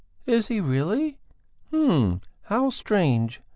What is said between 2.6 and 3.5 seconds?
strange!